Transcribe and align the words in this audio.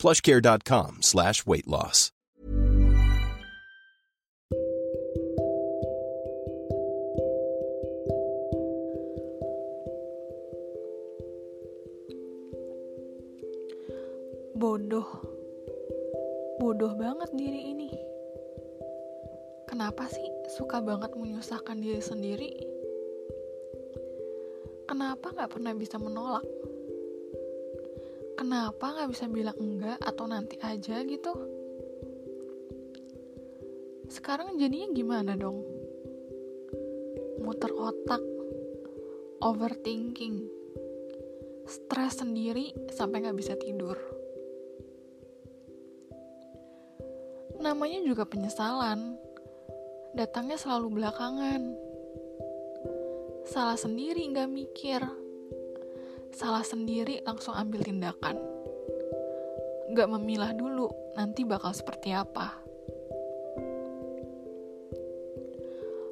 plushcare.com 0.00 1.04
slash 1.04 1.44
weight 1.44 1.68
loss. 1.68 2.08
Bodoh. 14.56 15.08
Bodoh 16.60 16.92
banget 16.96 17.32
diri 17.36 17.72
ini. 17.72 17.92
Kenapa 19.68 20.08
sih 20.08 20.24
suka 20.56 20.80
banget 20.80 21.12
menyusahkan 21.16 21.76
diri 21.80 22.00
sendiri? 22.00 22.50
Kenapa 24.84 25.32
gak 25.32 25.56
pernah 25.56 25.72
bisa 25.72 25.96
menolak? 25.96 26.44
Kenapa 28.40 28.96
gak 28.96 29.12
bisa 29.12 29.28
bilang 29.28 29.52
enggak 29.60 30.00
atau 30.00 30.24
nanti 30.24 30.56
aja 30.64 31.04
gitu? 31.04 31.28
Sekarang 34.08 34.56
jadinya 34.56 34.88
gimana 34.96 35.36
dong? 35.36 35.60
Muter 37.44 37.68
otak, 37.76 38.24
overthinking, 39.44 40.48
stres 41.68 42.24
sendiri 42.24 42.72
sampai 42.88 43.28
gak 43.28 43.36
bisa 43.36 43.60
tidur. 43.60 44.00
Namanya 47.60 48.00
juga 48.08 48.24
penyesalan, 48.24 49.20
datangnya 50.16 50.56
selalu 50.56 50.96
belakangan. 50.96 51.76
Salah 53.44 53.76
sendiri 53.76 54.24
gak 54.32 54.48
mikir, 54.48 55.04
salah 56.34 56.62
sendiri 56.62 57.22
langsung 57.26 57.54
ambil 57.54 57.82
tindakan. 57.82 58.36
Gak 59.90 60.10
memilah 60.10 60.54
dulu 60.54 60.90
nanti 61.18 61.42
bakal 61.42 61.74
seperti 61.74 62.14
apa. 62.14 62.54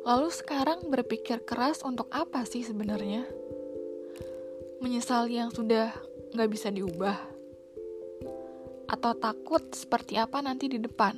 Lalu 0.08 0.28
sekarang 0.33 0.88
berpikir 0.88 1.44
keras 1.44 1.84
untuk 1.84 2.08
apa 2.08 2.48
sih 2.48 2.64
sebenarnya? 2.64 3.28
Menyesali 4.80 5.36
yang 5.36 5.52
sudah 5.52 5.92
gak 6.32 6.48
bisa 6.48 6.72
diubah? 6.72 7.19
Atau 8.88 9.12
takut 9.20 9.69
seperti 9.77 10.16
apa 10.16 10.41
nanti 10.41 10.64
di 10.72 10.80
depan? 10.80 11.12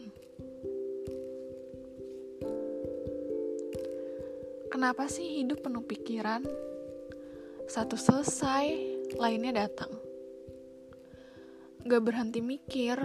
Kenapa 4.75 5.07
sih 5.07 5.39
hidup 5.39 5.63
penuh 5.63 5.87
pikiran? 5.87 6.43
Satu 7.71 7.95
selesai, 7.95 8.90
lainnya 9.17 9.67
datang. 9.67 9.91
Gak 11.89 12.03
berhenti 12.05 12.45
mikir. 12.45 13.01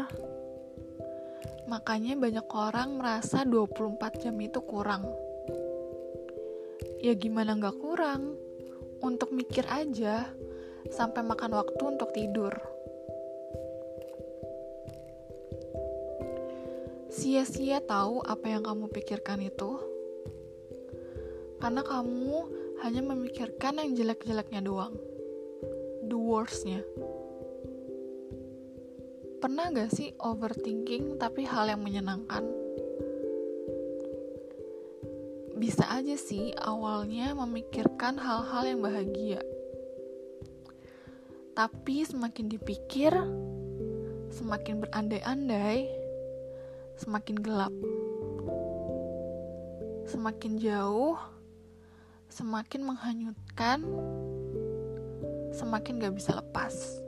Makanya 1.66 2.20
banyak 2.20 2.46
orang 2.52 3.00
merasa 3.00 3.42
24 3.48 4.22
jam 4.22 4.36
itu 4.38 4.60
kurang. 4.62 5.08
Ya 7.00 7.16
gimana 7.16 7.56
gak 7.58 7.80
kurang? 7.80 8.38
Untuk 9.00 9.32
mikir 9.32 9.66
aja, 9.70 10.28
sampai 10.92 11.22
makan 11.24 11.56
waktu 11.56 11.82
untuk 11.86 12.10
tidur. 12.14 12.54
Sia-sia 17.16 17.80
tahu 17.80 18.20
apa 18.28 18.46
yang 18.52 18.68
kamu 18.68 18.92
pikirkan 18.92 19.40
itu? 19.40 19.80
Karena 21.64 21.82
kamu 21.82 22.36
hanya 22.84 23.02
memikirkan 23.02 23.80
yang 23.80 23.96
jelek-jeleknya 23.96 24.60
doang. 24.60 25.15
The 26.06 26.14
worst-nya. 26.14 26.86
Pernah 29.42 29.74
gak 29.74 29.90
sih 29.94 30.14
overthinking 30.22 31.18
tapi 31.18 31.46
hal 31.50 31.70
yang 31.70 31.82
menyenangkan? 31.82 32.46
Bisa 35.58 35.90
aja 35.90 36.14
sih 36.14 36.54
awalnya 36.62 37.34
memikirkan 37.34 38.22
hal-hal 38.22 38.64
yang 38.70 38.82
bahagia. 38.86 39.42
Tapi 41.56 42.06
semakin 42.06 42.52
dipikir, 42.52 43.16
semakin 44.30 44.84
berandai-andai, 44.84 45.90
semakin 47.00 47.38
gelap. 47.40 47.74
Semakin 50.06 50.62
jauh, 50.62 51.18
semakin 52.30 52.82
menghanyutkan, 52.84 53.80
semakin 55.56 56.04
gak 56.04 56.16
bisa 56.20 56.36
lepas. 56.36 57.00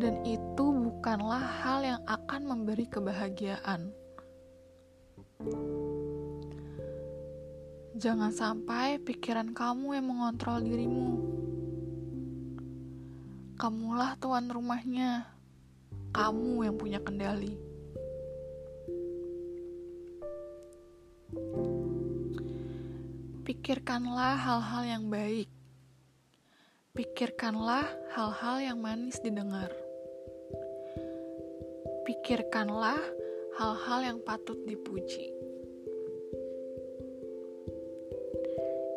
Dan 0.00 0.24
itu 0.24 0.64
bukanlah 0.72 1.44
hal 1.60 1.84
yang 1.84 2.02
akan 2.08 2.40
memberi 2.48 2.88
kebahagiaan. 2.88 3.92
Jangan 8.00 8.32
sampai 8.32 8.96
pikiran 8.96 9.52
kamu 9.52 10.00
yang 10.00 10.08
mengontrol 10.08 10.64
dirimu. 10.64 11.20
Kamulah 13.60 14.16
tuan 14.16 14.48
rumahnya. 14.48 15.28
Kamu 16.16 16.64
yang 16.64 16.80
punya 16.80 16.96
kendali. 17.04 17.60
Pikirkanlah 23.44 24.40
hal-hal 24.40 24.82
yang 24.88 25.04
baik. 25.12 25.59
Pikirkanlah 27.00 27.88
hal-hal 28.12 28.60
yang 28.60 28.78
manis 28.84 29.16
didengar. 29.24 29.72
Pikirkanlah 32.04 33.00
hal-hal 33.56 34.00
yang 34.04 34.18
patut 34.20 34.60
dipuji. 34.68 35.32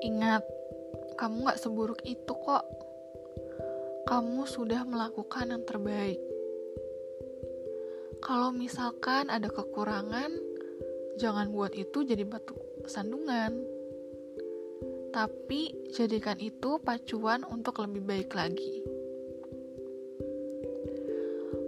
Ingat, 0.03 0.44
kamu 1.16 1.47
gak 1.47 1.63
seburuk 1.63 2.03
itu 2.03 2.28
kok. 2.28 2.68
Kamu 4.03 4.52
sudah 4.52 4.84
melakukan 4.84 5.56
yang 5.56 5.63
terbaik. 5.63 6.19
Kalau 8.19 8.52
misalkan 8.52 9.31
ada 9.31 9.47
kekurangan, 9.47 10.36
jangan 11.16 11.56
buat 11.56 11.72
itu 11.72 12.03
jadi 12.03 12.28
batu 12.28 12.52
sandungan 12.84 13.72
tapi 15.13 15.94
jadikan 15.94 16.41
itu 16.41 16.81
pacuan 16.81 17.46
untuk 17.46 17.85
lebih 17.85 18.01
baik 18.01 18.34
lagi. 18.34 18.81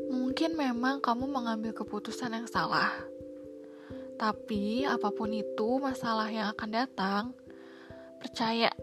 Mungkin 0.09 0.57
memang 0.57 0.99
kamu 1.05 1.29
mengambil 1.29 1.77
keputusan 1.77 2.33
yang 2.33 2.49
salah, 2.49 2.89
tapi 4.17 4.83
apa 4.89 5.13
pun 5.13 5.29
itu 5.29 5.77
masalah 5.77 6.25
yang 6.27 6.49
akan 6.57 6.69
datang, 6.73 7.23
percaya 8.17 8.73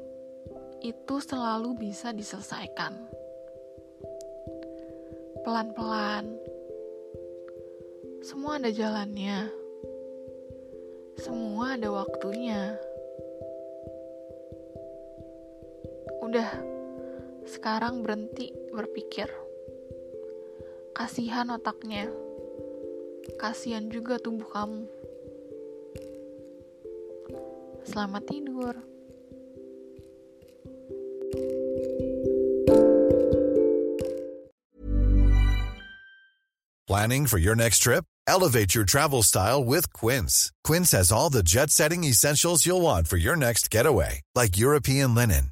itu 0.78 1.18
selalu 1.18 1.74
bisa 1.76 2.14
diselesaikan. 2.14 2.94
Pelan-pelan, 5.42 6.38
semua 8.22 8.62
ada 8.62 8.70
jalannya, 8.70 9.50
semua 11.18 11.74
ada 11.74 11.90
waktunya. 11.90 12.91
Udah, 16.32 16.48
sekarang 17.44 18.00
berhenti 18.00 18.56
berpikir. 18.72 19.28
Kasihan 20.96 21.52
otaknya. 21.52 22.08
Kasihan 23.36 23.92
juga 23.92 24.16
tubuh 24.16 24.48
kamu. 24.48 24.88
Selamat 27.84 28.24
tidur. 28.24 28.80
Planning 36.88 37.28
for 37.28 37.36
your 37.36 37.52
next 37.52 37.84
trip? 37.84 38.08
Elevate 38.24 38.72
your 38.72 38.88
travel 38.88 39.20
style 39.20 39.60
with 39.60 39.92
Quince. 39.92 40.48
Quince 40.64 40.96
has 40.96 41.12
all 41.12 41.28
the 41.28 41.44
jet 41.44 41.68
setting 41.68 42.08
essentials 42.08 42.64
you'll 42.64 42.80
want 42.80 43.04
for 43.04 43.20
your 43.20 43.36
next 43.36 43.68
getaway, 43.68 44.24
like 44.32 44.56
European 44.56 45.12
linen 45.12 45.51